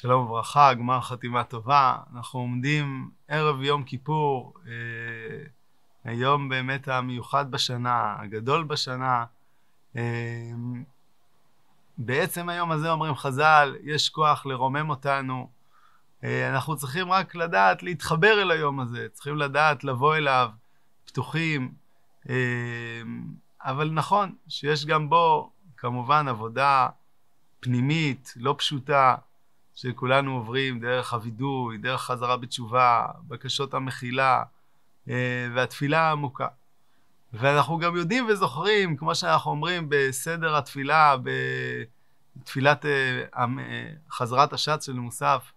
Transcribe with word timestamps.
שלום 0.00 0.24
וברכה, 0.24 0.74
גמר 0.74 1.00
חתימה 1.00 1.44
טובה. 1.44 1.96
אנחנו 2.14 2.40
עומדים 2.40 3.10
ערב 3.28 3.62
יום 3.62 3.84
כיפור, 3.84 4.54
אה, 4.66 4.72
היום 6.04 6.48
באמת 6.48 6.88
המיוחד 6.88 7.50
בשנה, 7.50 8.16
הגדול 8.18 8.64
בשנה. 8.64 9.24
אה, 9.96 10.02
בעצם 11.98 12.48
היום 12.48 12.72
הזה 12.72 12.90
אומרים 12.90 13.14
חז"ל, 13.14 13.76
יש 13.82 14.08
כוח 14.08 14.46
לרומם 14.46 14.90
אותנו. 14.90 15.50
אה, 16.24 16.50
אנחנו 16.50 16.76
צריכים 16.76 17.12
רק 17.12 17.34
לדעת 17.34 17.82
להתחבר 17.82 18.42
אל 18.42 18.50
היום 18.50 18.80
הזה, 18.80 19.06
צריכים 19.12 19.36
לדעת 19.36 19.84
לבוא 19.84 20.16
אליו 20.16 20.50
פתוחים. 21.06 21.74
אה, 22.28 23.02
אבל 23.60 23.90
נכון 23.90 24.34
שיש 24.48 24.86
גם 24.86 25.08
בו 25.08 25.50
כמובן 25.76 26.28
עבודה 26.28 26.88
פנימית, 27.60 28.34
לא 28.36 28.54
פשוטה, 28.58 29.14
שכולנו 29.76 30.36
עוברים 30.36 30.80
דרך 30.80 31.12
הווידוי, 31.12 31.78
דרך 31.78 32.00
חזרה 32.00 32.36
בתשובה, 32.36 33.06
בקשות 33.28 33.74
המחילה 33.74 34.42
אה, 35.08 35.48
והתפילה 35.54 36.00
העמוקה. 36.00 36.46
ואנחנו 37.32 37.78
גם 37.78 37.96
יודעים 37.96 38.26
וזוכרים, 38.28 38.96
כמו 38.96 39.14
שאנחנו 39.14 39.50
אומרים 39.50 39.86
בסדר 39.88 40.56
התפילה, 40.56 41.16
בתפילת 42.36 42.86
אה, 42.86 43.24
אה, 43.38 43.46
חזרת 44.10 44.52
השץ 44.52 44.86
של 44.86 44.92
מוסף, 44.92 45.52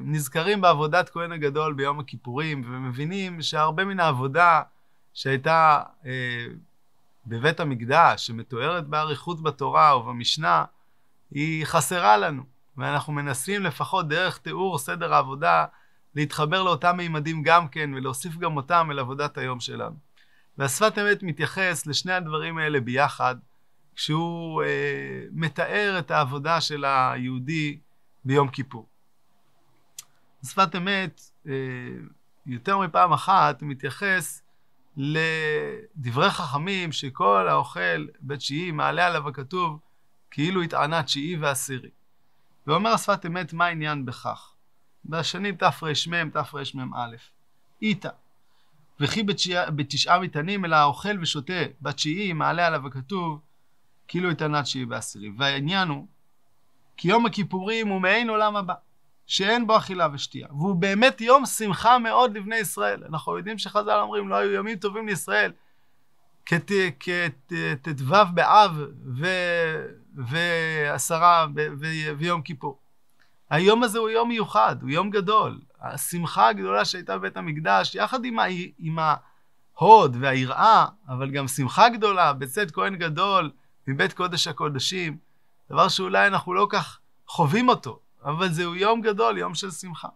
נזכרים 0.00 0.60
בעבודת 0.60 1.08
כהן 1.08 1.32
הגדול 1.32 1.72
ביום 1.72 2.00
הכיפורים 2.00 2.62
ומבינים 2.66 3.42
שהרבה 3.42 3.84
מן 3.84 4.00
העבודה 4.00 4.62
שהייתה 5.14 5.82
בבית 7.26 7.60
המקדש, 7.60 8.26
שמתוארת 8.26 8.86
באריכות 8.86 9.42
בתורה 9.42 9.98
ובמשנה, 9.98 10.64
היא 11.30 11.64
חסרה 11.64 12.16
לנו. 12.16 12.55
ואנחנו 12.76 13.12
מנסים 13.12 13.62
לפחות 13.62 14.08
דרך 14.08 14.38
תיאור 14.38 14.78
סדר 14.78 15.14
העבודה 15.14 15.64
להתחבר 16.14 16.62
לאותם 16.62 16.96
מימדים 16.96 17.42
גם 17.42 17.68
כן 17.68 17.94
ולהוסיף 17.94 18.36
גם 18.36 18.56
אותם 18.56 18.88
אל 18.90 18.98
עבודת 18.98 19.38
היום 19.38 19.60
שלנו. 19.60 19.96
והשפת 20.58 20.98
אמת 20.98 21.22
מתייחס 21.22 21.86
לשני 21.86 22.12
הדברים 22.12 22.58
האלה 22.58 22.80
ביחד 22.80 23.36
כשהוא 23.94 24.62
אה, 24.62 25.22
מתאר 25.32 25.96
את 25.98 26.10
העבודה 26.10 26.60
של 26.60 26.84
היהודי 26.84 27.78
ביום 28.24 28.48
כיפור. 28.48 28.88
שפת 30.44 30.76
אמת 30.76 31.20
אה, 31.46 31.52
יותר 32.46 32.78
מפעם 32.78 33.12
אחת 33.12 33.62
מתייחס 33.62 34.42
לדברי 34.96 36.30
חכמים 36.30 36.92
שכל 36.92 37.48
האוכל 37.48 38.06
בתשיעי 38.20 38.70
מעלה 38.70 39.06
עליו 39.06 39.28
הכתוב 39.28 39.78
כאילו 40.30 40.62
התענה 40.62 41.02
תשיעי 41.02 41.36
ועשירי. 41.36 41.88
ואומר 42.66 42.90
השפת 42.90 43.26
אמת, 43.26 43.52
מה 43.52 43.66
העניין 43.66 44.06
בכך? 44.06 44.54
בשנים 45.04 45.56
תרמ, 45.56 46.30
תרמ"א. 46.30 47.16
איתה. 47.82 48.08
וכי 49.00 49.22
בתשע, 49.22 49.70
בתשעה 49.70 50.18
מטענים, 50.18 50.64
אלא 50.64 50.76
האוכל 50.76 51.20
ושותה 51.20 51.62
בתשיעי, 51.82 52.32
מעלה 52.32 52.66
עליו 52.66 52.86
הכתוב, 52.86 53.40
כאילו 54.08 54.30
התענה 54.30 54.62
תשיעי 54.62 54.84
ועשירי. 54.84 55.30
והעניין 55.38 55.88
הוא, 55.88 56.06
כי 56.96 57.08
יום 57.08 57.26
הכיפורים 57.26 57.88
הוא 57.88 58.00
מעין 58.00 58.30
עולם 58.30 58.56
הבא, 58.56 58.74
שאין 59.26 59.66
בו 59.66 59.76
אכילה 59.76 60.08
ושתייה. 60.12 60.46
והוא 60.50 60.74
באמת 60.74 61.20
יום 61.20 61.46
שמחה 61.46 61.98
מאוד 61.98 62.36
לבני 62.36 62.56
ישראל. 62.56 63.04
אנחנו 63.04 63.36
יודעים 63.38 63.58
שחז"ל 63.58 63.98
אומרים, 64.00 64.28
לא 64.28 64.36
היו 64.36 64.52
ימים 64.52 64.76
טובים 64.76 65.06
לישראל. 65.06 65.52
כט"ו 66.46 68.24
באב 68.34 68.80
ועשרה 70.16 71.46
ויום 72.18 72.42
כיפור. 72.42 72.78
היום 73.50 73.82
הזה 73.82 73.98
הוא 73.98 74.08
יום 74.08 74.28
מיוחד, 74.28 74.76
הוא 74.82 74.90
יום 74.90 75.10
גדול. 75.10 75.60
השמחה 75.80 76.48
הגדולה 76.48 76.84
שהייתה 76.84 77.18
בבית 77.18 77.36
המקדש, 77.36 77.94
יחד 77.94 78.24
עם, 78.24 78.38
ה, 78.38 78.44
עם 78.78 78.98
ההוד 78.98 80.16
והיראה, 80.20 80.86
אבל 81.08 81.30
גם 81.30 81.48
שמחה 81.48 81.88
גדולה 81.88 82.32
בצאת 82.32 82.70
כהן 82.70 82.96
גדול 82.96 83.50
מבית 83.86 84.12
קודש 84.12 84.48
הקודשים, 84.48 85.16
דבר 85.70 85.88
שאולי 85.88 86.26
אנחנו 86.26 86.54
לא 86.54 86.66
כך 86.70 86.98
חווים 87.26 87.68
אותו, 87.68 88.00
אבל 88.24 88.48
זהו 88.48 88.74
יום 88.74 89.00
גדול, 89.00 89.38
יום 89.38 89.54
של 89.54 89.70
שמחה. 89.70 90.08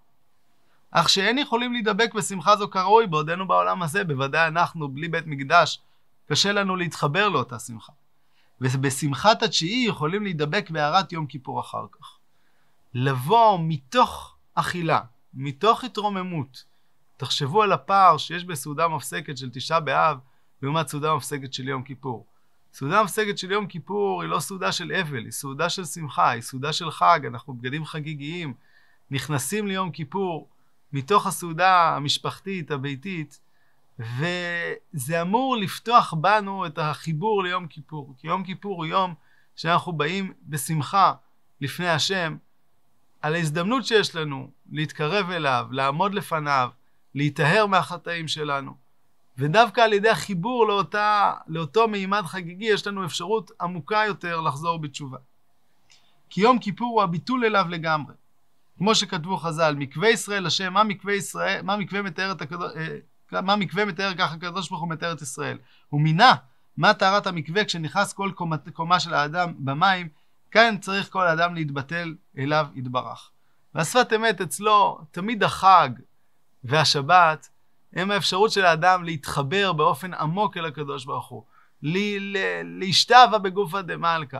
אך 0.91 1.09
שאין 1.09 1.39
יכולים 1.39 1.73
להידבק 1.73 2.15
בשמחה 2.15 2.57
זו 2.57 2.71
כראוי 2.71 3.07
בעודנו 3.07 3.49
בעולם 3.49 3.83
הזה, 3.83 4.05
בוודאי 4.05 4.49
אנחנו, 4.49 4.89
בלי 4.89 5.09
בית 5.09 5.27
מקדש, 5.27 5.81
קשה 6.29 6.53
לנו 6.53 6.77
להתחבר 6.77 7.29
לאותה 7.29 7.59
שמחה. 7.59 7.93
ובשמחת 8.61 9.43
התשיעי 9.43 9.87
יכולים 9.89 10.23
להידבק 10.23 10.71
בהערת 10.71 11.13
יום 11.13 11.27
כיפור 11.27 11.61
אחר 11.61 11.87
כך. 11.93 12.19
לבוא 12.95 13.59
מתוך 13.63 14.37
אכילה, 14.55 15.01
מתוך 15.35 15.85
התרוממות. 15.85 16.65
תחשבו 17.17 17.63
על 17.63 17.73
הפער 17.73 18.17
שיש 18.17 18.45
בסעודה 18.45 18.89
מפסקת 18.89 19.37
של 19.39 19.51
תשעה 19.51 19.81
באב 19.81 20.19
לעומת 20.63 20.89
סעודה 20.89 21.15
מפסקת 21.15 21.53
של 21.53 21.69
יום 21.69 21.83
כיפור. 21.83 22.27
סעודה 22.73 23.03
מפסקת 23.03 23.39
של 23.39 23.51
יום 23.51 23.67
כיפור 23.67 24.23
היא 24.23 24.31
לא 24.31 24.41
סעודה 24.41 24.73
של 24.73 24.93
אבל, 24.93 25.25
היא 25.25 25.31
סעודה 25.31 25.69
של 25.69 25.85
שמחה, 25.85 26.31
היא 26.31 26.43
סעודה 26.43 26.73
של 26.73 26.91
חג, 26.91 27.21
אנחנו 27.27 27.55
בגדים 27.55 27.85
חגיגיים, 27.85 28.55
נכנסים 29.11 29.67
ליום 29.67 29.91
כיפור 29.91 30.49
מתוך 30.93 31.27
הסעודה 31.27 31.97
המשפחתית, 31.97 32.71
הביתית, 32.71 33.41
וזה 34.01 35.23
אמור 35.23 35.57
לפתוח 35.57 36.15
בנו 36.15 36.67
את 36.67 36.79
החיבור 36.79 37.43
ליום 37.43 37.67
כיפור. 37.67 38.15
כי 38.19 38.27
יום 38.27 38.45
כיפור 38.45 38.77
הוא 38.77 38.87
יום 38.87 39.15
שאנחנו 39.57 39.93
באים 39.93 40.33
בשמחה 40.43 41.13
לפני 41.61 41.89
השם, 41.89 42.37
על 43.23 43.35
ההזדמנות 43.35 43.85
שיש 43.85 44.17
לנו 44.17 44.51
להתקרב 44.73 45.31
אליו, 45.31 45.67
לעמוד 45.71 46.15
לפניו, 46.15 46.69
להיטהר 47.15 47.67
מהחטאים 47.67 48.29
שלנו. 48.29 48.75
ודווקא 49.39 49.81
על 49.81 49.93
ידי 49.93 50.09
החיבור 50.09 50.67
לאותה, 50.67 51.33
לאותו 51.47 51.89
מימד 51.89 52.23
חגיגי 52.27 52.65
יש 52.65 52.87
לנו 52.87 53.05
אפשרות 53.05 53.51
עמוקה 53.61 54.03
יותר 54.07 54.41
לחזור 54.41 54.79
בתשובה. 54.79 55.19
כי 56.31 56.41
יום 56.41 56.59
כיפור 56.59 56.93
הוא 56.93 57.03
הביטול 57.03 57.45
אליו 57.45 57.67
לגמרי. 57.69 58.15
כמו 58.79 58.95
שכתבו 58.95 59.37
חז"ל, 59.37 59.75
מקווה 59.79 60.09
ישראל 60.09 60.47
השם, 60.47 60.73
מה 60.73 60.85
מקווה 60.85 61.15
ישראל, 61.15 61.63
מה 61.63 61.77
מקווה 61.77 62.03
מתאר 62.03 62.33
את 62.33 62.43
הקדוש, 62.43 62.73
אה, 62.77 62.97
מה 63.33 63.57
מקווה 63.57 63.85
מתאר 63.85 64.15
ככה 64.19 64.35
הקדוש 64.35 64.69
ברוך 64.69 64.81
הוא 64.81 64.89
מתאר 64.89 65.13
את 65.13 65.23
ישראל. 65.23 65.59
הוא 65.89 66.01
מינה 66.01 66.35
מה 66.77 66.95
טהרת 66.95 67.27
המקווה 67.27 67.65
כשנכנס 67.65 68.13
כל 68.13 68.31
קומה, 68.35 68.57
קומה 68.73 69.01
של 69.01 69.15
האדם 69.15 69.53
במים, 69.59 70.09
כאן 70.51 70.77
צריך 70.81 71.13
כל 71.13 71.27
האדם 71.27 71.55
להתבטל 71.55 72.15
אליו 72.39 72.67
יתברך. 72.75 73.31
והשפת 73.75 74.13
אמת 74.17 74.41
אצלו 74.41 75.01
תמיד 75.11 75.43
החג 75.43 75.91
והשבת 76.65 77.49
הם 77.93 78.11
האפשרות 78.11 78.51
של 78.51 78.65
האדם 78.65 79.05
להתחבר 79.05 79.73
באופן 79.73 80.15
עמוק 80.15 80.57
אל 80.57 80.67
הקדוש 80.67 81.05
ברוך 81.05 81.29
הוא, 81.29 81.45
להשתווה 82.63 83.39
בגופא 83.43 83.81
דמלכא. 83.81 84.39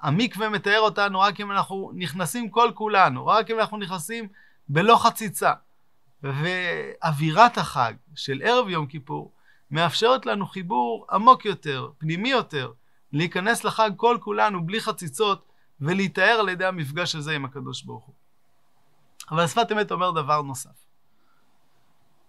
המקווה 0.00 0.48
מתאר 0.48 0.80
אותנו 0.80 1.20
רק 1.20 1.40
אם 1.40 1.52
אנחנו 1.52 1.92
נכנסים 1.94 2.50
כל 2.50 2.70
כולנו, 2.74 3.26
רק 3.26 3.50
אם 3.50 3.60
אנחנו 3.60 3.76
נכנסים 3.76 4.28
בלא 4.68 4.96
חציצה. 5.02 5.52
ואווירת 6.22 7.58
החג 7.58 7.94
של 8.14 8.40
ערב 8.44 8.68
יום 8.68 8.86
כיפור 8.86 9.32
מאפשרת 9.70 10.26
לנו 10.26 10.46
חיבור 10.46 11.06
עמוק 11.10 11.44
יותר, 11.44 11.90
פנימי 11.98 12.28
יותר, 12.28 12.72
להיכנס 13.12 13.64
לחג 13.64 13.90
כל 13.96 14.18
כולנו 14.20 14.66
בלי 14.66 14.80
חציצות 14.80 15.44
ולהיטהר 15.80 16.36
על 16.40 16.48
ידי 16.48 16.64
המפגש 16.64 17.14
הזה 17.14 17.34
עם 17.34 17.44
הקדוש 17.44 17.82
ברוך 17.82 18.04
הוא. 18.04 18.14
אבל 19.30 19.40
השפת 19.40 19.72
אמת 19.72 19.92
אומר 19.92 20.10
דבר 20.10 20.42
נוסף. 20.42 20.84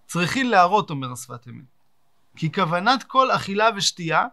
צריכים 0.07 0.49
להראות, 0.49 0.89
אומר 0.89 1.11
השפת 1.11 1.47
אמת, 1.47 1.63
כי 2.35 2.51
כוונת 2.51 3.03
כל 3.03 3.31
אכילה 3.31 3.69
ושתייה 3.75 4.27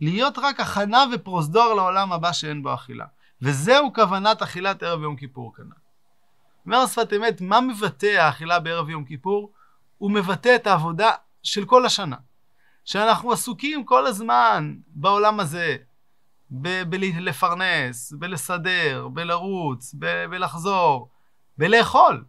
להיות 0.00 0.38
רק 0.38 0.60
הכנה 0.60 1.04
ופרוזדור 1.14 1.74
לעולם 1.74 2.12
הבא 2.12 2.32
שאין 2.32 2.62
בו 2.62 2.74
אכילה. 2.74 3.06
וזהו 3.42 3.92
כוונת 3.92 4.42
אכילת 4.42 4.82
ערב 4.82 5.02
יום 5.02 5.16
כיפור 5.16 5.54
כנ"ל. 5.54 5.85
אומר 6.66 6.86
שפת 6.86 7.12
אמת, 7.12 7.40
מה 7.40 7.60
מבטא 7.60 8.06
האכילה 8.06 8.60
בערב 8.60 8.88
יום 8.88 9.04
כיפור? 9.04 9.52
הוא 9.98 10.10
מבטא 10.10 10.54
את 10.54 10.66
העבודה 10.66 11.10
של 11.42 11.64
כל 11.64 11.86
השנה. 11.86 12.16
שאנחנו 12.84 13.32
עסוקים 13.32 13.84
כל 13.84 14.06
הזמן 14.06 14.74
בעולם 14.88 15.40
הזה, 15.40 15.76
בלפרנס, 16.50 18.12
בלסדר, 18.12 19.08
בלרוץ, 19.12 19.94
בלחזור, 20.30 21.10
בלאכול. 21.58 22.24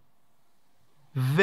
ו, 1.15 1.41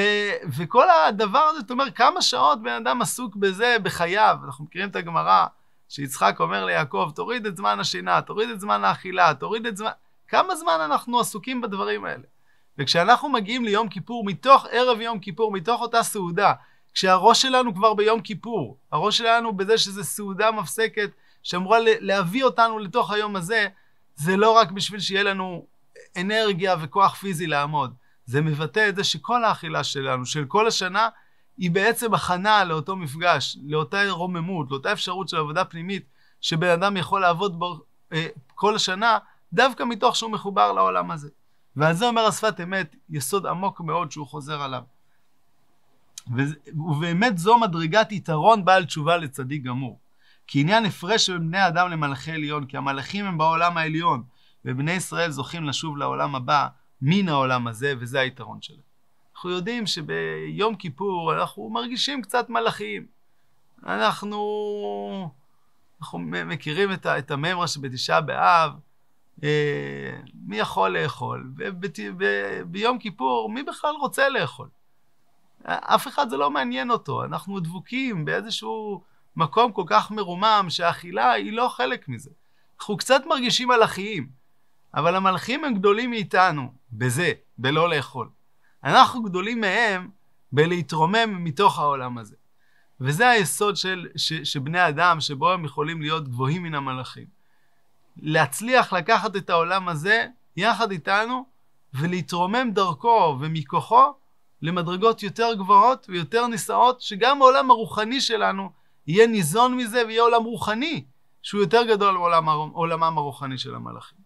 וכל 0.56 0.86
הדבר 0.90 1.38
הזה, 1.38 1.60
זאת 1.60 1.70
אומרת, 1.70 1.96
כמה 1.96 2.22
שעות 2.22 2.62
בן 2.62 2.72
אדם 2.72 3.02
עסוק 3.02 3.36
בזה 3.36 3.76
בחייו. 3.82 4.36
אנחנו 4.44 4.64
מכירים 4.64 4.88
את 4.88 4.96
הגמרא, 4.96 5.46
שיצחק 5.88 6.36
אומר 6.40 6.64
ליעקב, 6.64 7.10
תוריד 7.14 7.46
את 7.46 7.56
זמן 7.56 7.80
השינה, 7.80 8.22
תוריד 8.22 8.50
את 8.50 8.60
זמן 8.60 8.84
האכילה, 8.84 9.34
תוריד 9.34 9.66
את 9.66 9.76
זמן... 9.76 9.90
כמה 10.28 10.56
זמן 10.56 10.78
אנחנו 10.84 11.20
עסוקים 11.20 11.60
בדברים 11.60 12.04
האלה? 12.04 12.33
וכשאנחנו 12.78 13.28
מגיעים 13.28 13.64
ליום 13.64 13.88
כיפור, 13.88 14.24
מתוך 14.24 14.66
ערב 14.70 15.00
יום 15.00 15.18
כיפור, 15.18 15.52
מתוך 15.52 15.80
אותה 15.80 16.02
סעודה, 16.02 16.52
כשהראש 16.94 17.42
שלנו 17.42 17.74
כבר 17.74 17.94
ביום 17.94 18.20
כיפור, 18.20 18.78
הראש 18.92 19.18
שלנו 19.18 19.56
בזה 19.56 19.78
שזו 19.78 20.04
סעודה 20.04 20.50
מפסקת 20.50 21.10
שאמורה 21.42 21.78
להביא 22.00 22.44
אותנו 22.44 22.78
לתוך 22.78 23.10
היום 23.10 23.36
הזה, 23.36 23.66
זה 24.14 24.36
לא 24.36 24.50
רק 24.50 24.70
בשביל 24.70 25.00
שיהיה 25.00 25.22
לנו 25.22 25.66
אנרגיה 26.16 26.76
וכוח 26.80 27.14
פיזי 27.14 27.46
לעמוד. 27.46 27.94
זה 28.26 28.40
מבטא 28.40 28.88
את 28.88 28.96
זה 28.96 29.04
שכל 29.04 29.44
האכילה 29.44 29.84
שלנו, 29.84 30.26
של 30.26 30.44
כל 30.44 30.66
השנה, 30.66 31.08
היא 31.58 31.70
בעצם 31.70 32.14
הכנה 32.14 32.64
לאותו 32.64 32.96
מפגש, 32.96 33.56
לאותה 33.66 34.10
רוממות, 34.10 34.70
לאותה 34.70 34.92
אפשרות 34.92 35.28
של 35.28 35.36
עבודה 35.36 35.64
פנימית, 35.64 36.06
שבן 36.40 36.68
אדם 36.68 36.96
יכול 36.96 37.20
לעבוד 37.20 37.58
בו 37.58 37.80
אה, 38.12 38.26
כל 38.54 38.74
השנה, 38.74 39.18
דווקא 39.52 39.82
מתוך 39.82 40.16
שהוא 40.16 40.30
מחובר 40.30 40.72
לעולם 40.72 41.10
הזה. 41.10 41.28
ועל 41.76 41.94
זה 41.94 42.06
אומר 42.06 42.22
השפת 42.22 42.60
אמת, 42.62 42.96
יסוד 43.10 43.46
עמוק 43.46 43.80
מאוד 43.80 44.12
שהוא 44.12 44.26
חוזר 44.26 44.62
עליו. 44.62 44.82
ובאמת 46.66 47.38
זו 47.38 47.58
מדרגת 47.58 48.12
יתרון 48.12 48.64
בעל 48.64 48.84
תשובה 48.84 49.16
לצדיק 49.16 49.62
גמור. 49.62 49.98
כי 50.46 50.60
עניין 50.60 50.84
הפרש 50.84 51.30
בין 51.30 51.48
בני 51.48 51.66
אדם 51.66 51.90
למלאכי 51.90 52.32
עליון, 52.32 52.66
כי 52.66 52.76
המלאכים 52.76 53.26
הם 53.26 53.38
בעולם 53.38 53.78
העליון, 53.78 54.22
ובני 54.64 54.92
ישראל 54.92 55.30
זוכים 55.30 55.64
לשוב 55.64 55.96
לעולם 55.96 56.34
הבא 56.34 56.68
מן 57.02 57.28
העולם 57.28 57.66
הזה, 57.66 57.94
וזה 58.00 58.20
היתרון 58.20 58.62
שלהם. 58.62 58.80
אנחנו 59.34 59.50
יודעים 59.50 59.86
שביום 59.86 60.76
כיפור 60.76 61.34
אנחנו 61.34 61.70
מרגישים 61.70 62.22
קצת 62.22 62.50
מלאכיים. 62.50 63.06
אנחנו, 63.86 65.30
אנחנו 66.00 66.18
מכירים 66.18 66.92
את, 66.92 67.06
את 67.06 67.30
הממרה 67.30 67.68
שבתשעה 67.68 68.20
באב, 68.20 68.72
מי 70.46 70.58
יכול 70.58 70.98
לאכול, 70.98 71.52
וביום 72.18 72.98
כיפור 72.98 73.50
מי 73.50 73.62
בכלל 73.62 73.94
רוצה 74.00 74.28
לאכול? 74.28 74.68
אף 75.64 76.08
אחד 76.08 76.30
זה 76.30 76.36
לא 76.36 76.50
מעניין 76.50 76.90
אותו, 76.90 77.24
אנחנו 77.24 77.60
דבוקים 77.60 78.24
באיזשהו 78.24 79.02
מקום 79.36 79.72
כל 79.72 79.84
כך 79.86 80.10
מרומם 80.10 80.66
שהאכילה 80.68 81.32
היא 81.32 81.52
לא 81.52 81.68
חלק 81.68 82.08
מזה. 82.08 82.30
אנחנו 82.80 82.96
קצת 82.96 83.22
מרגישים 83.26 83.68
מלאכיים, 83.68 84.28
אבל 84.94 85.16
המלאכים 85.16 85.64
הם 85.64 85.74
גדולים 85.74 86.10
מאיתנו 86.10 86.72
בזה, 86.92 87.32
בלא 87.58 87.88
לאכול. 87.88 88.28
אנחנו 88.84 89.22
גדולים 89.22 89.60
מהם 89.60 90.10
בלהתרומם 90.52 91.44
מתוך 91.44 91.78
העולם 91.78 92.18
הזה. 92.18 92.36
וזה 93.00 93.28
היסוד 93.28 93.76
של, 93.76 94.06
ש, 94.16 94.32
שבני 94.32 94.88
אדם, 94.88 95.20
שבו 95.20 95.52
הם 95.52 95.64
יכולים 95.64 96.00
להיות 96.00 96.28
גבוהים 96.28 96.62
מן 96.62 96.74
המלאכים. 96.74 97.26
להצליח 98.16 98.92
לקחת 98.92 99.36
את 99.36 99.50
העולם 99.50 99.88
הזה 99.88 100.26
יחד 100.56 100.90
איתנו 100.90 101.46
ולהתרומם 101.94 102.70
דרכו 102.72 103.36
ומכוחו 103.40 104.12
למדרגות 104.62 105.22
יותר 105.22 105.54
גבוהות 105.54 106.06
ויותר 106.08 106.46
נישאות, 106.46 107.00
שגם 107.00 107.42
העולם 107.42 107.70
הרוחני 107.70 108.20
שלנו 108.20 108.70
יהיה 109.06 109.26
ניזון 109.26 109.76
מזה 109.76 110.06
ויהיה 110.06 110.22
עולם 110.22 110.44
רוחני 110.44 111.04
שהוא 111.42 111.60
יותר 111.60 111.82
גדול 111.88 112.38
מעולמם 112.40 113.18
הרוחני 113.18 113.58
של 113.58 113.74
המלאכים. 113.74 114.18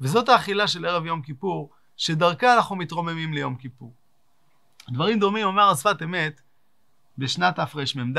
וזאת 0.00 0.28
האכילה 0.28 0.68
של 0.68 0.86
ערב 0.86 1.06
יום 1.06 1.22
כיפור, 1.22 1.70
שדרכה 1.96 2.56
אנחנו 2.56 2.76
מתרוממים 2.76 3.32
ליום 3.32 3.56
כיפור. 3.56 3.92
דברים 4.88 5.18
דומים 5.18 5.46
אומר 5.46 5.70
השפת 5.70 6.02
אמת 6.02 6.40
בשנת 7.18 7.60
תרמ"ד 7.60 8.18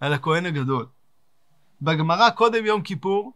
על 0.00 0.12
הכהן 0.12 0.46
הגדול. 0.46 0.86
בגמרא 1.82 2.30
קודם 2.30 2.66
יום 2.66 2.82
כיפור 2.82 3.32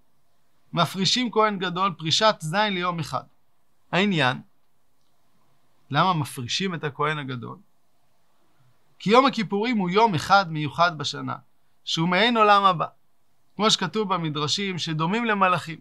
מפרישים 0.74 1.30
כהן 1.30 1.58
גדול 1.58 1.94
פרישת 1.98 2.36
זין 2.40 2.74
ליום 2.74 2.98
אחד. 2.98 3.22
העניין, 3.92 4.40
למה 5.90 6.14
מפרישים 6.14 6.74
את 6.74 6.84
הכהן 6.84 7.18
הגדול? 7.18 7.56
כי 8.98 9.10
יום 9.10 9.26
הכיפורים 9.26 9.78
הוא 9.78 9.90
יום 9.90 10.14
אחד 10.14 10.52
מיוחד 10.52 10.98
בשנה, 10.98 11.36
שהוא 11.84 12.08
מעין 12.08 12.36
עולם 12.36 12.64
הבא. 12.64 12.86
כמו 13.56 13.70
שכתוב 13.70 14.14
במדרשים, 14.14 14.78
שדומים 14.78 15.24
למלאכים, 15.24 15.78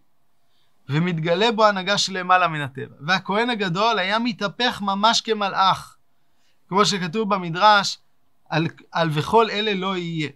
ומתגלה 0.90 1.52
בו 1.52 1.66
הנהגה 1.66 1.98
שלמעלה 1.98 2.48
מן 2.48 2.62
הטבע. 2.62 2.96
והכהן 3.00 3.50
הגדול 3.50 4.00
היה 4.00 4.20
מתהפך 4.20 4.82
ממש 4.82 5.22
כמלאך, 5.22 5.98
כמו 6.70 6.86
שכתוב 6.86 7.34
במדרש, 7.36 7.98
על, 8.50 8.68
על 8.92 9.10
וכל 9.12 9.50
אלה 9.50 9.74
לא 9.74 9.98
יהיה. 9.98 10.30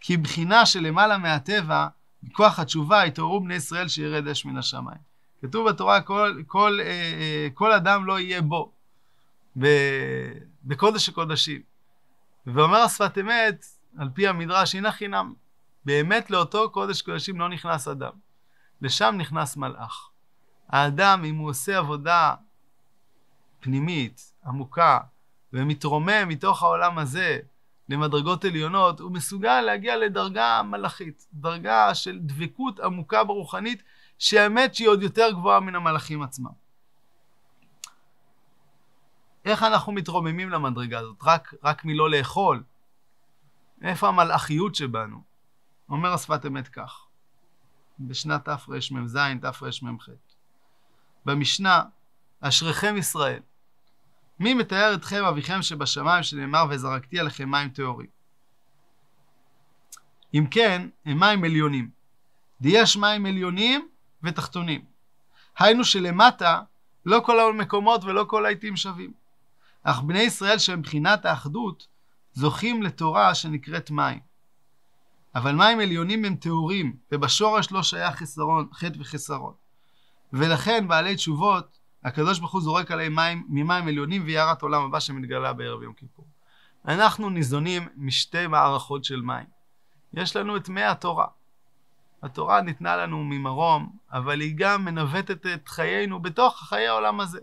כי 0.00 0.16
בחינה 0.16 0.66
שלמעלה 0.66 1.18
מהטבע, 1.18 1.88
מכוח 2.22 2.58
התשובה, 2.58 3.02
התעוררו 3.02 3.40
בני 3.40 3.54
ישראל 3.54 3.88
שירד 3.88 4.28
אש 4.28 4.44
מן 4.44 4.56
השמיים. 4.56 4.98
כתוב 5.42 5.68
בתורה, 5.68 6.00
כל, 6.00 6.42
כל, 6.46 6.78
אה, 6.80 6.86
אה, 6.86 7.48
כל 7.54 7.72
אדם 7.72 8.06
לא 8.06 8.20
יהיה 8.20 8.42
בו, 8.42 8.72
בקודש 10.64 11.08
הקודשים. 11.08 11.62
ואומר 12.46 12.78
השפת 12.78 13.18
אמת, 13.18 13.64
על 13.98 14.08
פי 14.14 14.28
המדרש, 14.28 14.74
הנה 14.74 14.92
חינם. 14.92 15.34
באמת 15.84 16.30
לאותו 16.30 16.70
קודש 16.70 17.02
קודשים 17.02 17.40
לא 17.40 17.48
נכנס 17.48 17.88
אדם. 17.88 18.12
לשם 18.82 19.14
נכנס 19.18 19.56
מלאך. 19.56 20.08
האדם, 20.68 21.24
אם 21.24 21.36
הוא 21.36 21.50
עושה 21.50 21.78
עבודה 21.78 22.34
פנימית, 23.60 24.32
עמוקה, 24.46 25.00
ומתרומם 25.52 26.28
מתוך 26.28 26.62
העולם 26.62 26.98
הזה 26.98 27.38
למדרגות 27.88 28.44
עליונות, 28.44 29.00
הוא 29.00 29.12
מסוגל 29.12 29.60
להגיע 29.60 29.96
לדרגה 29.96 30.62
מלאכית, 30.62 31.26
דרגה 31.32 31.94
של 31.94 32.18
דבקות 32.18 32.80
עמוקה 32.80 33.24
ברוחנית, 33.24 33.82
שהאמת 34.18 34.74
שהיא 34.74 34.88
עוד 34.88 35.02
יותר 35.02 35.30
גבוהה 35.32 35.60
מן 35.60 35.74
המלאכים 35.74 36.22
עצמם. 36.22 36.66
איך 39.44 39.62
אנחנו 39.62 39.92
מתרוממים 39.92 40.50
למדרגה 40.50 40.98
הזאת? 40.98 41.16
רק, 41.22 41.54
רק 41.64 41.84
מלא 41.84 42.10
לאכול? 42.10 42.62
איפה 43.82 44.08
המלאכיות 44.08 44.74
שבנו? 44.74 45.22
אומר 45.88 46.12
השפת 46.12 46.46
אמת 46.46 46.68
כך, 46.68 47.06
בשנת 48.00 48.44
תרמ"ז, 48.44 49.18
תרמ"ח. 49.40 50.08
במשנה, 51.24 51.82
אשריכם 52.40 52.96
ישראל, 52.96 53.42
מי 54.40 54.54
מתאר 54.54 54.94
אתכם 54.94 55.24
אביכם 55.24 55.62
שבשמיים 55.62 56.22
שנאמר 56.22 56.64
וזרקתי 56.70 57.20
עליכם 57.20 57.50
מים 57.50 57.68
טהורים? 57.68 58.06
אם 60.34 60.46
כן, 60.50 60.88
הם 61.04 61.20
מים 61.20 61.44
עליונים. 61.44 61.90
דיש 62.60 62.96
מים 62.96 63.26
עליונים 63.26 63.88
ותחתונים. 64.22 64.84
היינו 65.58 65.84
שלמטה 65.84 66.60
לא 67.06 67.20
כל 67.24 67.40
המקומות 67.40 68.04
ולא 68.04 68.24
כל 68.28 68.46
העיתים 68.46 68.76
שווים. 68.76 69.12
אך 69.82 70.00
בני 70.00 70.22
ישראל 70.22 70.58
שהם 70.58 70.78
מבחינת 70.78 71.24
האחדות 71.24 71.86
זוכים 72.32 72.82
לתורה 72.82 73.34
שנקראת 73.34 73.90
מים. 73.90 74.20
אבל 75.34 75.52
מים 75.52 75.80
עליונים 75.80 76.24
הם 76.24 76.36
טהורים, 76.36 76.96
ובשורש 77.12 77.72
לא 77.72 77.82
שייך 77.82 78.16
חסרון, 78.16 78.68
חטא 78.72 78.98
וחסרון. 79.00 79.54
ולכן 80.32 80.88
בעלי 80.88 81.16
תשובות 81.16 81.78
הקדוש 82.06 82.38
ברוך 82.38 82.52
הוא 82.52 82.60
זורק 82.60 82.90
עליהם 82.90 83.14
מים, 83.14 83.46
ממים 83.48 83.88
עליונים 83.88 84.22
ויערת 84.24 84.62
עולם 84.62 84.82
הבא 84.82 85.00
שמתגלה 85.00 85.52
בערב 85.52 85.82
יום 85.82 85.92
כיפור. 85.92 86.26
אנחנו 86.88 87.30
ניזונים 87.30 87.88
משתי 87.96 88.46
מערכות 88.46 89.04
של 89.04 89.20
מים. 89.20 89.46
יש 90.14 90.36
לנו 90.36 90.56
את 90.56 90.68
מי 90.68 90.82
התורה. 90.82 91.26
התורה 92.22 92.60
ניתנה 92.60 92.96
לנו 92.96 93.24
ממרום, 93.24 93.96
אבל 94.12 94.40
היא 94.40 94.54
גם 94.56 94.84
מנווטת 94.84 95.46
את 95.46 95.68
חיינו 95.68 96.22
בתוך 96.22 96.58
חיי 96.68 96.88
העולם 96.88 97.20
הזה. 97.20 97.40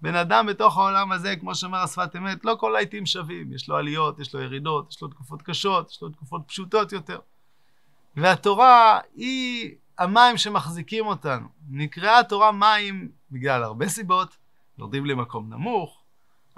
בן 0.00 0.14
אדם 0.14 0.46
בתוך 0.46 0.78
העולם 0.78 1.12
הזה, 1.12 1.36
כמו 1.36 1.54
שאומר 1.54 1.78
השפת 1.78 2.16
אמת, 2.16 2.44
לא 2.44 2.56
כל 2.60 2.76
העיתים 2.76 3.06
שווים. 3.06 3.52
יש 3.52 3.68
לו 3.68 3.76
עליות, 3.76 4.18
יש 4.18 4.34
לו 4.34 4.40
ירידות, 4.40 4.90
יש 4.90 5.02
לו 5.02 5.08
תקופות 5.08 5.42
קשות, 5.42 5.90
יש 5.90 6.02
לו 6.02 6.08
תקופות 6.08 6.42
פשוטות 6.46 6.92
יותר. 6.92 7.18
והתורה 8.16 8.98
היא 9.14 9.74
המים 9.98 10.36
שמחזיקים 10.36 11.06
אותנו. 11.06 11.48
נקראה 11.70 12.18
התורה 12.18 12.52
מים 12.52 13.17
בגלל 13.30 13.62
הרבה 13.62 13.88
סיבות, 13.88 14.36
יורדים 14.78 15.06
למקום 15.06 15.52
נמוך, 15.52 16.02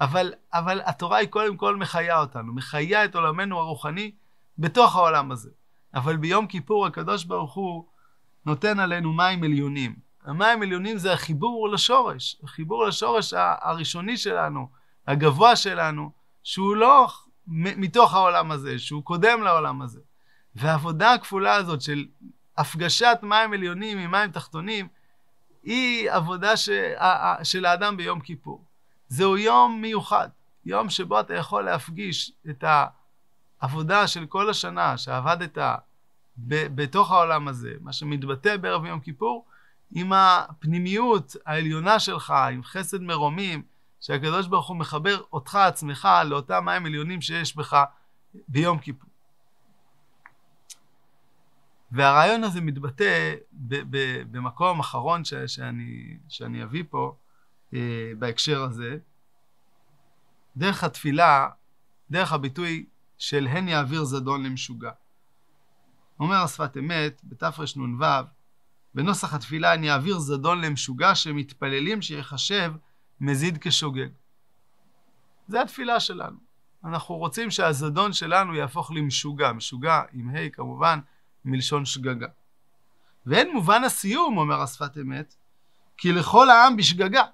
אבל, 0.01 0.33
אבל 0.53 0.81
התורה 0.85 1.19
היא 1.19 1.29
קודם 1.29 1.57
כל 1.57 1.77
מחיה 1.77 2.21
אותנו, 2.21 2.55
מחיה 2.55 3.05
את 3.05 3.15
עולמנו 3.15 3.59
הרוחני 3.59 4.13
בתוך 4.59 4.97
העולם 4.97 5.33
הזה. 5.33 5.51
אבל 5.95 6.17
ביום 6.17 6.47
כיפור 6.47 6.87
הקדוש 6.87 7.25
ברוך 7.25 7.55
הוא 7.55 7.85
נותן 8.47 8.81
עלינו 8.81 9.13
מים 9.13 9.45
עליונים. 9.45 9.97
המים 10.25 10.63
עליונים 10.63 10.99
זה 10.99 11.13
החיבור 11.13 11.69
לשורש, 11.69 12.37
החיבור 12.45 12.87
לשורש 12.87 13.33
הראשוני 13.37 14.17
שלנו, 14.17 14.69
הגבוה 15.07 15.57
שלנו, 15.57 16.11
שהוא 16.43 16.77
לא 16.77 17.09
מתוך 17.47 18.15
העולם 18.15 18.51
הזה, 18.51 18.79
שהוא 18.79 19.05
קודם 19.05 19.43
לעולם 19.43 19.83
הזה. 19.83 20.01
והעבודה 20.55 21.13
הכפולה 21.13 21.55
הזאת 21.55 21.83
של 21.83 22.07
הפגשת 22.59 23.19
מים 23.23 23.53
עליונים 23.53 23.99
עם 23.99 24.11
מים 24.11 24.31
תחתונים, 24.31 24.89
היא 25.63 26.11
עבודה 26.11 26.57
ש... 26.57 26.69
של 27.43 27.65
האדם 27.65 27.97
ביום 27.97 28.21
כיפור. 28.21 28.65
זהו 29.09 29.39
יום 29.39 29.81
מיוחד, 29.81 30.29
יום 30.65 30.91
שבו 30.91 31.21
אתה 31.21 31.35
יכול 31.35 31.65
להפגיש 31.65 32.33
את 32.51 32.65
העבודה 33.61 34.07
של 34.07 34.27
כל 34.27 34.51
השנה 34.51 34.99
שעבדת 34.99 35.59
ב... 36.49 36.67
בתוך 36.75 37.11
העולם 37.13 37.49
הזה, 37.49 37.73
מה 37.81 37.93
שמתבטא 37.93 38.57
בערב 38.57 38.85
יום 38.85 39.01
כיפור, 39.01 39.45
עם 39.95 40.13
הפנימיות 40.13 41.37
העליונה 41.47 41.99
שלך, 41.99 42.31
עם 42.31 42.63
חסד 42.63 43.03
מרומים, 43.03 43.63
שהקדוש 44.01 44.47
ברוך 44.47 44.69
הוא 44.69 44.77
מחבר 44.77 45.23
אותך 45.33 45.55
עצמך 45.55 46.09
לאותם 46.25 46.65
מים 46.65 46.87
עליונים 46.87 47.21
שיש 47.21 47.57
בך 47.57 47.85
ביום 48.49 48.79
כיפור. 48.79 49.10
והרעיון 51.93 52.45
הזה 52.45 52.61
מתבטא 52.61 53.35
ב- 53.53 53.97
ב- 53.97 54.23
במקום 54.31 54.81
אחרון 54.81 55.25
ש- 55.25 55.35
שאני, 55.35 56.19
שאני 56.29 56.63
אביא 56.63 56.85
פה, 56.91 57.17
אה, 57.75 58.13
בהקשר 58.19 58.63
הזה, 58.63 58.99
דרך 60.57 60.85
התפילה, 60.85 61.49
דרך 62.11 62.33
הביטוי 62.33 62.87
של 63.19 63.47
הן 63.47 63.69
יעביר 63.69 64.05
זדון 64.05 64.43
למשוגע. 64.43 64.91
אומר 66.21 66.37
השפת 66.37 66.77
אמת, 66.77 67.21
בתרנ"ו, 67.25 68.05
בנוסח 68.95 69.35
התפילה 69.35 69.75
אני 69.75 69.91
אעביר 69.91 70.19
זדון 70.19 70.61
למשוגע 70.61 71.15
שמתפללים 71.15 72.03
שיחשב 72.03 72.73
מזיד 73.21 73.59
כשוגג. 73.61 74.09
זה 75.49 75.63
התפילה 75.63 76.01
שלנו. 76.01 76.37
אנחנו 76.85 77.15
רוצים 77.17 77.51
שהזדון 77.51 78.13
שלנו 78.13 78.55
יהפוך 78.55 78.91
למשוגע, 78.91 79.53
משוגע 79.53 80.03
עם 80.13 80.37
ה' 80.37 80.49
כמובן, 80.53 81.01
מלשון 81.45 81.85
שגגה. 81.85 82.27
ואין 83.27 83.53
מובן 83.53 83.85
הסיום, 83.85 84.39
אומר 84.39 84.63
השפת 84.63 84.99
אמת, 84.99 85.35
כי 85.97 86.13
לכל 86.13 86.51
העם 86.51 86.77
בשגגה. 86.77 87.25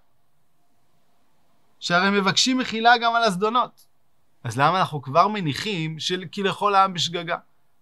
שהרי 1.81 2.21
מבקשים 2.21 2.59
מחילה 2.59 2.99
גם 3.03 3.15
על 3.15 3.23
הזדונות. 3.23 3.87
אז 4.45 4.59
למה 4.59 4.81
אנחנו 4.81 5.03
כבר 5.03 5.29
מניחים 5.29 5.99
של 5.99 6.25
כי 6.33 6.43
לכל 6.43 6.75
העם 6.75 6.93
בשגגה? 6.93 7.37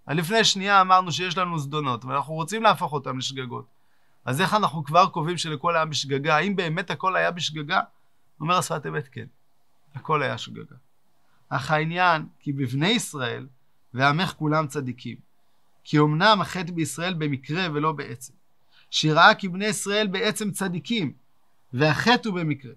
לפני 0.08 0.44
שנייה 0.44 0.80
אמרנו 0.80 1.12
שיש 1.12 1.38
לנו 1.38 1.58
זדונות, 1.58 2.04
ואנחנו 2.04 2.34
רוצים 2.34 2.62
להפוך 2.62 2.92
אותם 2.92 3.18
לשגגות. 3.18 3.66
אז 4.24 4.40
איך 4.40 4.54
אנחנו 4.54 4.84
כבר 4.84 5.06
קובעים 5.06 5.38
שלכל 5.38 5.76
העם 5.76 5.90
בשגגה? 5.90 6.36
האם 6.36 6.56
באמת 6.56 6.90
הכל 6.90 7.16
היה 7.16 7.30
בשגגה? 7.30 7.80
אומר 8.40 8.58
השפת 8.58 8.86
אמת 8.86 9.08
כן, 9.08 9.26
הכל 9.94 10.22
היה 10.22 10.38
שגגה. 10.38 10.76
אך 11.48 11.70
העניין, 11.70 12.26
כי 12.38 12.52
בבני 12.52 12.88
ישראל, 12.88 13.46
ועמך 13.94 14.32
כולם 14.38 14.66
צדיקים. 14.66 15.16
כי 15.84 15.98
אמנם 15.98 16.38
החטא 16.40 16.72
בישראל 16.72 17.14
במקרה 17.14 17.66
ולא 17.72 17.92
בעצם. 17.92 18.32
שראה 18.90 19.34
כי 19.34 19.48
בני 19.48 19.66
ישראל 19.66 20.06
בעצם 20.06 20.50
צדיקים, 20.50 21.12
והחטא 21.72 22.28
הוא 22.28 22.40
במקרה. 22.40 22.72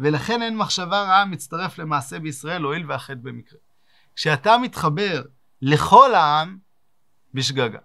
ולכן 0.00 0.42
אין 0.42 0.56
מחשבה 0.56 1.02
רעה 1.02 1.24
מצטרף 1.24 1.78
למעשה 1.78 2.18
בישראל, 2.18 2.62
הואיל 2.62 2.90
והחטא 2.90 3.20
במקרה. 3.22 3.58
כשאתה 4.16 4.58
מתחבר 4.58 5.22
לכל 5.62 6.14
העם, 6.14 6.58
בשגגה. 7.34 7.78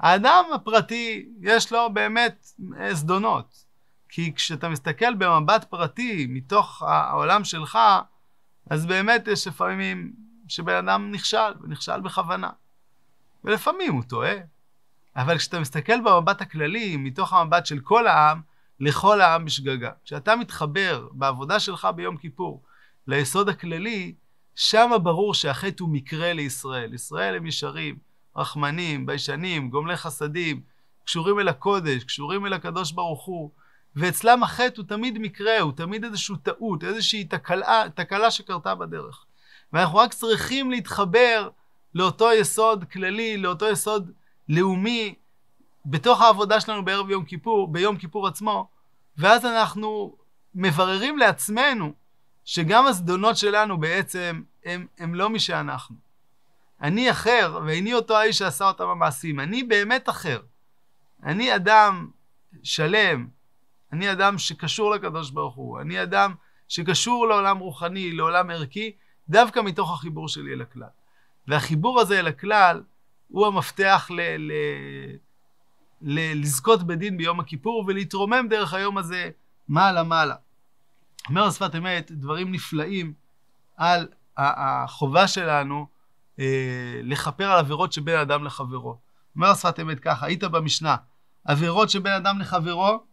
האדם 0.00 0.44
הפרטי, 0.54 1.28
יש 1.40 1.72
לו 1.72 1.94
באמת 1.94 2.46
זדונות. 2.92 3.64
כי 4.08 4.34
כשאתה 4.34 4.68
מסתכל 4.68 5.14
במבט 5.14 5.64
פרטי, 5.64 6.26
מתוך 6.30 6.82
העולם 6.82 7.44
שלך, 7.44 7.78
אז 8.70 8.86
באמת 8.86 9.28
יש 9.28 9.46
לפעמים 9.46 10.12
שבן 10.48 10.74
אדם 10.74 11.10
נכשל, 11.10 11.52
ונכשל 11.62 12.00
בכוונה. 12.00 12.50
ולפעמים 13.44 13.92
הוא 13.92 14.02
טועה. 14.02 14.34
אבל 15.16 15.38
כשאתה 15.38 15.60
מסתכל 15.60 16.00
במבט 16.00 16.40
הכללי, 16.40 16.96
מתוך 16.96 17.32
המבט 17.32 17.66
של 17.66 17.80
כל 17.80 18.06
העם, 18.06 18.40
לכל 18.80 19.20
העם 19.20 19.44
בשגגה. 19.44 19.90
כשאתה 20.04 20.36
מתחבר 20.36 21.08
בעבודה 21.12 21.60
שלך 21.60 21.88
ביום 21.96 22.16
כיפור 22.16 22.62
ליסוד 23.06 23.48
הכללי, 23.48 24.14
שם 24.54 24.90
ברור 25.02 25.34
שהחטא 25.34 25.82
הוא 25.82 25.88
מקרה 25.88 26.32
לישראל. 26.32 26.94
ישראל 26.94 27.36
הם 27.36 27.46
ישרים, 27.46 27.98
רחמנים, 28.36 29.06
ביישנים, 29.06 29.70
גומלי 29.70 29.96
חסדים, 29.96 30.62
קשורים 31.04 31.40
אל 31.40 31.48
הקודש, 31.48 32.04
קשורים 32.04 32.46
אל 32.46 32.52
הקדוש 32.52 32.92
ברוך 32.92 33.24
הוא. 33.24 33.50
ואצלם 33.96 34.42
החטא 34.42 34.74
הוא 34.76 34.86
תמיד 34.88 35.18
מקרה, 35.18 35.60
הוא 35.60 35.72
תמיד 35.72 36.04
איזושהי 36.04 36.36
טעות, 36.42 36.84
איזושהי 36.84 37.24
תקלה, 37.24 37.84
תקלה 37.94 38.30
שקרתה 38.30 38.74
בדרך. 38.74 39.24
ואנחנו 39.72 39.98
רק 39.98 40.14
צריכים 40.14 40.70
להתחבר 40.70 41.48
לאותו 41.94 42.32
יסוד 42.32 42.84
כללי, 42.84 43.36
לאותו 43.36 43.68
יסוד 43.68 44.10
לאומי, 44.48 45.14
בתוך 45.86 46.20
העבודה 46.20 46.60
שלנו 46.60 46.84
בערב 46.84 47.10
יום 47.10 47.24
כיפור, 47.24 47.68
ביום 47.72 47.96
כיפור 47.96 48.26
עצמו, 48.26 48.68
ואז 49.18 49.46
אנחנו 49.46 50.16
מבררים 50.54 51.18
לעצמנו 51.18 51.92
שגם 52.44 52.86
הזדונות 52.86 53.36
שלנו 53.36 53.80
בעצם 53.80 54.42
הם, 54.64 54.86
הם 54.98 55.14
לא 55.14 55.30
מי 55.30 55.38
שאנחנו. 55.38 55.96
אני 56.82 57.10
אחר, 57.10 57.60
ואיני 57.66 57.94
אותו 57.94 58.16
האיש 58.16 58.38
שעשה 58.38 58.68
אותם 58.68 58.88
המעשים. 58.88 59.40
אני 59.40 59.62
באמת 59.62 60.08
אחר. 60.08 60.40
אני 61.22 61.56
אדם 61.56 62.10
שלם, 62.62 63.28
אני 63.92 64.12
אדם 64.12 64.38
שקשור 64.38 64.90
לקדוש 64.90 65.30
ברוך 65.30 65.54
הוא, 65.54 65.80
אני 65.80 66.02
אדם 66.02 66.34
שקשור 66.68 67.26
לעולם 67.26 67.58
רוחני, 67.58 68.12
לעולם 68.12 68.50
ערכי, 68.50 68.92
דווקא 69.28 69.60
מתוך 69.60 69.92
החיבור 69.92 70.28
שלי 70.28 70.52
אל 70.52 70.60
הכלל. 70.60 70.88
והחיבור 71.50 72.00
הזה 72.00 72.18
אל 72.18 72.26
הכלל 72.26 72.82
הוא 73.28 73.46
המפתח 73.46 74.08
ל- 74.10 74.36
ל- 74.36 75.16
ל- 76.02 76.40
לזכות 76.40 76.82
בדין 76.82 77.16
ביום 77.16 77.40
הכיפור 77.40 77.84
ולהתרומם 77.86 78.46
דרך 78.50 78.74
היום 78.74 78.98
הזה 78.98 79.30
מעלה 79.68 80.02
מעלה. 80.02 80.34
אומר 81.28 81.44
השפת 81.44 81.74
אמת 81.74 82.10
דברים 82.12 82.52
נפלאים 82.52 83.12
על 83.76 84.08
החובה 84.36 85.28
שלנו 85.28 85.86
אה, 86.38 87.00
לכפר 87.02 87.50
על 87.50 87.58
עבירות 87.58 87.92
שבין 87.92 88.18
אדם 88.18 88.44
לחברו. 88.44 88.98
אומר 89.36 89.50
השפת 89.50 89.80
אמת 89.80 90.00
ככה, 90.00 90.26
היית 90.26 90.44
במשנה, 90.44 90.96
עבירות 91.44 91.90
שבין 91.90 92.12
אדם 92.12 92.40
לחברו, 92.40 93.04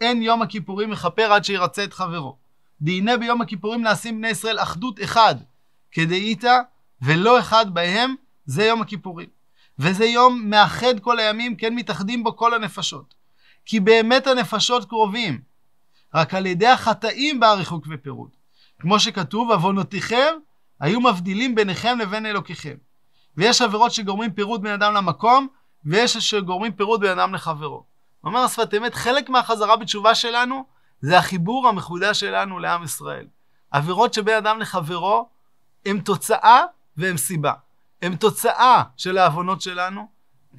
אין 0.00 0.22
יום 0.22 0.42
הכיפורים 0.42 0.90
מכפר 0.90 1.32
עד 1.32 1.44
שירצה 1.44 1.84
את 1.84 1.92
חברו. 1.92 2.36
והנה 2.80 3.16
ביום 3.16 3.40
הכיפורים 3.42 3.82
נעשים 3.82 4.18
בני 4.18 4.28
ישראל 4.28 4.58
אחדות 4.58 5.02
אחד, 5.02 5.34
כדאיתא 5.92 6.54
ולא 7.02 7.38
אחד 7.38 7.74
בהם, 7.74 8.14
זה 8.46 8.64
יום 8.64 8.82
הכיפורים. 8.82 9.28
וזה 9.78 10.04
יום 10.04 10.50
מאחד 10.50 11.00
כל 11.00 11.18
הימים, 11.18 11.56
כן 11.56 11.74
מתאחדים 11.74 12.24
בו 12.24 12.36
כל 12.36 12.54
הנפשות. 12.54 13.14
כי 13.66 13.80
באמת 13.80 14.26
הנפשות 14.26 14.88
קרובים, 14.88 15.40
רק 16.14 16.34
על 16.34 16.46
ידי 16.46 16.66
החטאים 16.66 17.40
בא 17.40 17.52
ריחוק 17.52 17.86
ופירוד. 17.90 18.30
כמו 18.80 19.00
שכתוב, 19.00 19.50
עוונותיכם 19.50 20.34
היו 20.80 21.00
מבדילים 21.00 21.54
ביניכם 21.54 21.98
לבין 21.98 22.26
אלוקיכם. 22.26 22.74
ויש 23.36 23.62
עבירות 23.62 23.92
שגורמים 23.92 24.32
פירוד 24.32 24.62
בין 24.62 24.72
אדם 24.72 24.94
למקום, 24.94 25.48
ויש 25.84 26.16
שגורמים 26.16 26.72
פירוד 26.72 27.00
בין 27.00 27.18
אדם 27.18 27.34
לחברו. 27.34 27.84
אומר 28.24 28.40
השפת 28.40 28.74
אמת, 28.74 28.94
חלק 28.94 29.28
מהחזרה 29.28 29.76
בתשובה 29.76 30.14
שלנו 30.14 30.64
זה 31.00 31.18
החיבור 31.18 31.68
המחודש 31.68 32.20
שלנו 32.20 32.58
לעם 32.58 32.82
ישראל. 32.84 33.26
עבירות 33.70 34.14
שבין 34.14 34.36
אדם 34.36 34.58
לחברו 34.58 35.28
הם 35.86 36.00
תוצאה 36.00 36.62
והם 37.00 37.16
סיבה. 37.16 37.52
הם 38.02 38.16
תוצאה 38.16 38.82
של 38.96 39.18
העוונות 39.18 39.60
שלנו, 39.60 40.08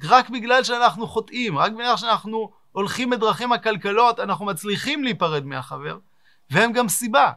רק 0.02 0.30
בגלל 0.30 0.64
שאנחנו 0.64 1.06
חוטאים, 1.06 1.58
רק 1.58 1.72
בגלל 1.72 1.96
שאנחנו 1.96 2.52
הולכים 2.72 3.10
בדרכים 3.10 3.52
עקלקלות, 3.52 4.20
אנחנו 4.20 4.44
מצליחים 4.44 5.04
להיפרד 5.04 5.46
מהחבר, 5.46 5.98
והם 6.50 6.72
גם 6.72 6.88
סיבה. 6.88 7.32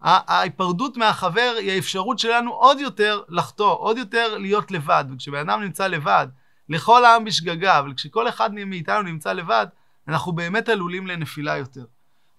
ההיפרדות 0.00 0.96
מהחבר 0.96 1.54
היא 1.58 1.72
האפשרות 1.72 2.18
שלנו 2.18 2.50
עוד 2.52 2.80
יותר 2.80 3.22
לחטוא, 3.28 3.76
עוד 3.76 3.98
יותר 3.98 4.38
להיות 4.38 4.70
לבד. 4.70 5.04
וכשבן 5.14 5.38
אדם 5.50 5.62
נמצא 5.62 5.86
לבד, 5.86 6.26
לכל 6.68 7.04
העם 7.04 7.24
בשגגה, 7.24 7.78
אבל 7.78 7.94
כשכל 7.94 8.28
אחד 8.28 8.54
מאיתנו 8.54 9.02
נמצא 9.02 9.32
לבד, 9.32 9.66
אנחנו 10.08 10.32
באמת 10.32 10.68
עלולים 10.68 11.06
לנפילה 11.06 11.56
יותר. 11.56 11.84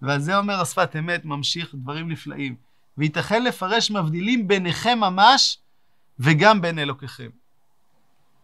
ועל 0.02 0.20
זה 0.20 0.38
אומר 0.38 0.62
השפת 0.62 0.96
אמת, 1.00 1.26
ממשיך 1.26 1.76
דברים 1.76 2.10
נפלאים. 2.10 2.56
וייתכן 2.98 3.44
לפרש 3.44 3.92
מבדילים 3.92 4.48
ביניכם 4.48 5.00
ממש 5.00 5.58
וגם 6.20 6.62
בין 6.62 6.80
אלוקיכם. 6.80 7.30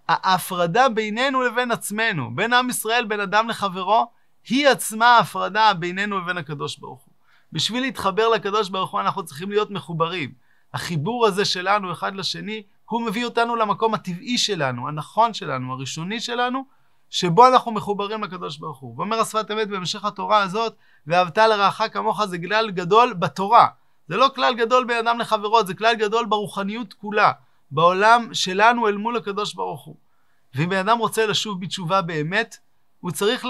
ההפרדה 0.07 0.89
בינינו 0.89 1.41
לבין 1.41 1.71
עצמנו, 1.71 2.35
בין 2.35 2.53
עם 2.53 2.69
ישראל, 2.69 3.05
בין 3.05 3.19
אדם 3.19 3.49
לחברו, 3.49 4.11
היא 4.49 4.67
עצמה 4.67 5.05
ההפרדה 5.05 5.73
בינינו 5.73 6.19
לבין 6.19 6.37
הקדוש 6.37 6.77
ברוך 6.77 7.01
הוא. 7.05 7.13
בשביל 7.51 7.81
להתחבר 7.81 8.29
לקדוש 8.29 8.69
ברוך 8.69 8.91
הוא 8.91 9.01
אנחנו 9.01 9.25
צריכים 9.25 9.49
להיות 9.49 9.71
מחוברים. 9.71 10.31
החיבור 10.73 11.25
הזה 11.25 11.45
שלנו 11.45 11.91
אחד 11.91 12.15
לשני, 12.15 12.63
הוא 12.85 13.01
מביא 13.01 13.25
אותנו 13.25 13.55
למקום 13.55 13.93
הטבעי 13.93 14.37
שלנו, 14.37 14.87
הנכון 14.87 15.33
שלנו, 15.33 15.73
הראשוני 15.73 16.19
שלנו, 16.19 16.65
שבו 17.09 17.47
אנחנו 17.47 17.71
מחוברים 17.71 18.23
לקדוש 18.23 18.57
ברוך 18.57 18.79
הוא. 18.79 18.95
ואומר 18.97 19.19
השפת 19.19 19.51
אמת 19.51 19.67
בהמשך 19.67 20.05
התורה 20.05 20.41
הזאת, 20.41 20.75
ואהבת 21.07 21.37
לרעך 21.37 21.81
כמוך 21.93 22.25
זה 22.25 22.37
כלל 22.37 22.71
גדול 22.71 23.13
בתורה. 23.13 23.67
זה 24.07 24.17
לא 24.17 24.27
כלל 24.35 24.53
גדול 24.53 24.85
בין 24.85 25.07
אדם 25.07 25.19
לחברו, 25.19 25.65
זה 25.65 25.73
כלל 25.73 25.95
גדול 25.95 26.25
ברוחניות 26.25 26.93
כולה, 26.93 27.31
בעולם 27.73 28.33
שלנו 28.33 28.87
אל 28.87 28.97
מול 28.97 29.17
הקדוש 29.17 29.53
ברוך 29.53 29.85
הוא. 29.85 29.95
ואם 30.55 30.69
בן 30.69 30.77
אדם 30.77 30.97
רוצה 30.97 31.25
לשוב 31.25 31.61
בתשובה 31.61 32.01
באמת, 32.01 32.57
הוא 32.99 33.11
צריך 33.11 33.45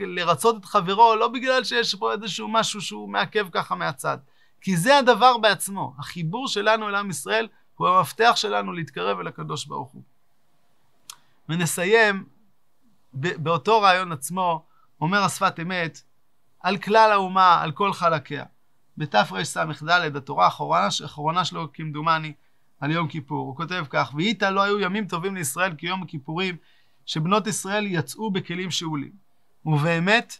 לרצות 0.00 0.56
את 0.56 0.64
חברו 0.64 1.16
לא 1.16 1.28
בגלל 1.28 1.64
שיש 1.64 1.94
פה 1.94 2.12
איזשהו 2.12 2.48
משהו 2.48 2.80
שהוא 2.80 3.08
מעכב 3.08 3.48
ככה 3.52 3.74
מהצד. 3.74 4.18
כי 4.60 4.76
זה 4.76 4.98
הדבר 4.98 5.38
בעצמו. 5.38 5.94
החיבור 5.98 6.48
שלנו 6.48 6.88
אל 6.88 6.94
עם 6.94 7.10
ישראל 7.10 7.48
הוא 7.76 7.88
המפתח 7.88 8.32
שלנו 8.34 8.72
להתקרב 8.72 9.20
אל 9.20 9.26
הקדוש 9.26 9.64
ברוך 9.64 9.90
הוא. 9.90 10.02
ונסיים 11.48 12.24
באותו 13.12 13.80
רעיון 13.80 14.12
עצמו, 14.12 14.64
אומר 15.00 15.22
השפת 15.22 15.60
אמת, 15.62 16.02
על 16.60 16.76
כלל 16.76 17.12
האומה, 17.12 17.60
על 17.62 17.72
כל 17.72 17.92
חלקיה. 17.92 18.44
בתרס"ד, 18.96 20.16
התורה 20.16 20.44
האחרונה, 20.44 21.44
שלו 21.44 21.72
כמדומני, 21.72 22.32
על 22.80 22.90
יום 22.90 23.08
כיפור. 23.08 23.46
הוא 23.46 23.56
כותב 23.56 23.84
כך, 23.90 24.12
ואיתה 24.16 24.50
לא 24.50 24.62
היו 24.62 24.80
ימים 24.80 25.06
טובים 25.06 25.34
לישראל 25.34 25.74
כיום 25.74 26.02
הכיפורים, 26.02 26.56
שבנות 27.06 27.46
ישראל 27.46 27.86
יצאו 27.86 28.30
בכלים 28.30 28.70
שאולים. 28.70 29.12
ובאמת, 29.66 30.38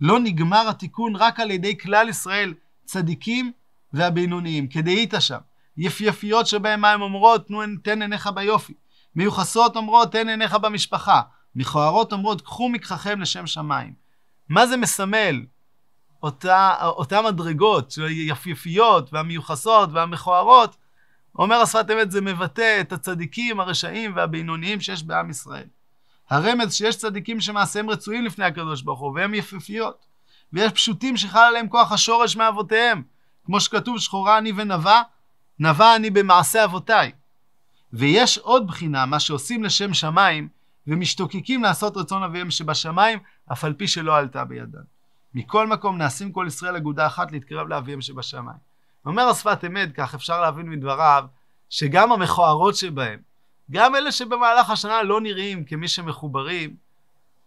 לא 0.00 0.20
נגמר 0.20 0.68
התיקון 0.68 1.16
רק 1.16 1.40
על 1.40 1.50
ידי 1.50 1.78
כלל 1.78 2.08
ישראל, 2.08 2.54
צדיקים 2.84 3.52
והבינוניים, 3.92 4.68
כדאית 4.68 5.14
שם. 5.18 5.38
יפייפיות 5.76 6.46
שבהם 6.46 6.80
מה 6.80 6.92
הן 6.92 7.00
אומרות, 7.00 7.48
תן 7.82 8.02
עיניך 8.02 8.30
ביופי. 8.34 8.74
מיוחסות 9.16 9.76
אומרות, 9.76 10.12
תן 10.12 10.28
עיניך 10.28 10.54
במשפחה. 10.54 11.20
מכוערות 11.54 12.12
אומרות, 12.12 12.40
קחו 12.40 12.68
מקחכם 12.68 13.20
לשם 13.20 13.46
שמיים. 13.46 13.92
מה 14.48 14.66
זה 14.66 14.76
מסמל? 14.76 15.44
אותה, 16.22 16.74
אותה 16.82 17.22
מדרגות 17.22 17.90
של 17.90 18.04
היפיפיות 18.04 19.12
והמיוחסות 19.12 19.90
והמכוערות, 19.92 20.76
אומר 21.38 21.56
השפת 21.56 21.90
אמת, 21.92 22.10
זה 22.10 22.20
מבטא 22.20 22.80
את 22.80 22.92
הצדיקים, 22.92 23.60
הרשעים 23.60 24.16
והבינוניים 24.16 24.80
שיש 24.80 25.02
בעם 25.02 25.30
ישראל. 25.30 25.66
הרמז 26.30 26.74
שיש 26.74 26.96
צדיקים 26.96 27.40
שמעשיהם 27.40 27.90
רצויים 27.90 28.24
לפני 28.24 28.44
הקדוש 28.44 28.82
ברוך 28.82 29.00
הוא, 29.00 29.12
והם 29.14 29.34
יפיפיות. 29.34 30.06
ויש 30.52 30.72
פשוטים 30.72 31.16
שחל 31.16 31.38
עליהם 31.38 31.68
כוח 31.68 31.92
השורש 31.92 32.36
מאבותיהם. 32.36 33.02
כמו 33.44 33.60
שכתוב, 33.60 33.98
שחורה 33.98 34.38
אני 34.38 34.52
ונבע, 34.56 35.02
נבע 35.58 35.96
אני 35.96 36.10
במעשה 36.10 36.64
אבותיי. 36.64 37.12
ויש 37.92 38.38
עוד 38.38 38.66
בחינה, 38.66 39.06
מה 39.06 39.20
שעושים 39.20 39.64
לשם 39.64 39.94
שמיים, 39.94 40.48
ומשתוקקים 40.86 41.62
לעשות 41.62 41.96
רצון 41.96 42.22
אביהם 42.22 42.50
שבשמיים, 42.50 43.18
אף 43.52 43.64
על 43.64 43.72
פי 43.72 43.88
שלא 43.88 44.16
עלתה 44.16 44.44
בידם. 44.44 44.82
מכל 45.34 45.66
מקום 45.66 45.98
נעשים 45.98 46.32
כל 46.32 46.44
ישראל 46.48 46.76
אגודה 46.76 47.06
אחת 47.06 47.32
להתקרב 47.32 47.68
לאביהם 47.68 48.00
שבשמיים. 48.00 48.69
אומר 49.06 49.22
השפת 49.22 49.64
אמת, 49.66 49.92
כך 49.94 50.14
אפשר 50.14 50.40
להבין 50.40 50.68
מדבריו, 50.68 51.24
שגם 51.70 52.12
המכוערות 52.12 52.76
שבהם, 52.76 53.20
גם 53.70 53.96
אלה 53.96 54.12
שבמהלך 54.12 54.70
השנה 54.70 55.02
לא 55.02 55.20
נראים 55.20 55.64
כמי 55.64 55.88
שמחוברים, 55.88 56.76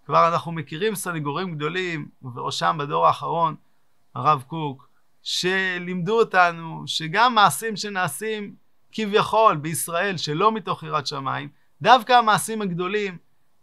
כבר 0.06 0.28
אנחנו 0.28 0.52
מכירים 0.52 0.96
סנגורים 0.96 1.56
גדולים, 1.56 2.08
ובראשם 2.22 2.76
בדור 2.80 3.08
האחרון, 3.08 3.56
הרב 4.16 4.44
קוק, 4.48 4.88
שלימדו 5.24 6.20
אותנו 6.20 6.84
שגם 6.86 7.36
מעשים 7.36 7.78
שנעשים 7.78 8.56
כביכול 8.92 9.56
בישראל, 9.56 10.18
שלא 10.18 10.52
מתוך 10.52 10.84
יראת 10.84 11.08
שמיים, 11.08 11.50
דווקא 11.82 12.14
המעשים 12.14 12.62
הגדולים 12.62 13.18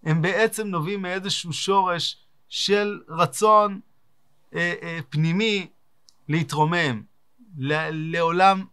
הם 0.05 0.23
בעצם 0.23 0.67
נובעים 0.67 1.03
מאיזשהו 1.03 1.53
שורש 1.53 2.17
של 2.49 3.01
רצון 3.09 3.81
אה, 4.55 4.75
אה, 4.83 4.99
פנימי 5.11 5.67
להתרומם 6.29 7.03
לעולם 7.59 8.65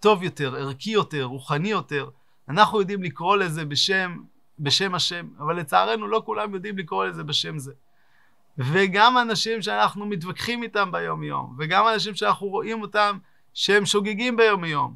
טוב 0.00 0.22
יותר, 0.22 0.56
ערכי 0.56 0.90
יותר, 0.90 1.24
רוחני 1.24 1.68
יותר. 1.70 2.10
אנחנו 2.48 2.80
יודעים 2.80 3.02
לקרוא 3.02 3.36
לזה 3.36 3.64
בשם, 3.64 4.16
בשם 4.58 4.94
השם, 4.94 5.28
אבל 5.38 5.56
לצערנו 5.56 6.08
לא 6.08 6.22
כולם 6.26 6.54
יודעים 6.54 6.78
לקרוא 6.78 7.04
לזה 7.04 7.24
בשם 7.24 7.58
זה. 7.58 7.72
וגם 8.58 9.18
אנשים 9.18 9.62
שאנחנו 9.62 10.06
מתווכחים 10.06 10.62
איתם 10.62 10.92
ביום-יום, 10.92 11.56
וגם 11.58 11.88
אנשים 11.94 12.14
שאנחנו 12.14 12.46
רואים 12.46 12.82
אותם 12.82 13.18
שהם 13.54 13.86
שוגגים 13.86 14.36
ביום-יום, 14.36 14.94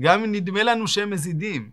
גם 0.00 0.22
אם 0.24 0.32
נדמה 0.32 0.62
לנו 0.62 0.88
שהם 0.88 1.10
מזידים, 1.10 1.70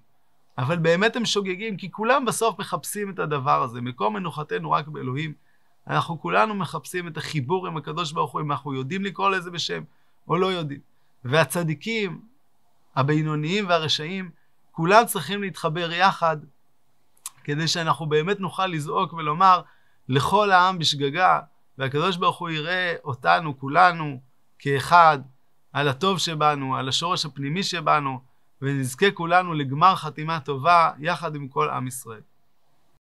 אבל 0.57 0.77
באמת 0.77 1.15
הם 1.15 1.25
שוגגים, 1.25 1.77
כי 1.77 1.91
כולם 1.91 2.25
בסוף 2.25 2.59
מחפשים 2.59 3.09
את 3.09 3.19
הדבר 3.19 3.63
הזה. 3.63 3.81
מקום 3.81 4.13
מנוחתנו 4.13 4.71
רק 4.71 4.87
באלוהים. 4.87 5.33
אנחנו 5.87 6.21
כולנו 6.21 6.53
מחפשים 6.53 7.07
את 7.07 7.17
החיבור 7.17 7.67
עם 7.67 7.77
הקדוש 7.77 8.11
ברוך 8.11 8.31
הוא, 8.31 8.41
אם 8.41 8.51
אנחנו 8.51 8.73
יודעים 8.73 9.03
לקרוא 9.03 9.29
לזה 9.29 9.51
בשם 9.51 9.83
או 10.27 10.37
לא 10.37 10.47
יודעים. 10.47 10.79
והצדיקים, 11.23 12.21
הבינוניים 12.95 13.69
והרשעים, 13.69 14.31
כולם 14.71 15.05
צריכים 15.05 15.41
להתחבר 15.41 15.91
יחד, 15.91 16.37
כדי 17.43 17.67
שאנחנו 17.67 18.05
באמת 18.05 18.39
נוכל 18.39 18.67
לזעוק 18.67 19.13
ולומר 19.13 19.61
לכל 20.09 20.51
העם 20.51 20.79
בשגגה, 20.79 21.39
והקדוש 21.77 22.17
ברוך 22.17 22.37
הוא 22.39 22.49
יראה 22.49 22.95
אותנו, 23.03 23.59
כולנו, 23.59 24.21
כאחד, 24.59 25.19
על 25.73 25.87
הטוב 25.87 26.17
שבנו, 26.17 26.75
על 26.75 26.89
השורש 26.89 27.25
הפנימי 27.25 27.63
שבנו, 27.63 28.19
ונזכה 28.61 29.11
כולנו 29.11 29.53
לגמר 29.53 29.95
חתימה 29.95 30.39
טובה 30.39 30.91
יחד 30.99 31.35
עם 31.35 31.47
כל 31.47 31.69
עם 31.69 31.87
ישראל. 31.87 32.21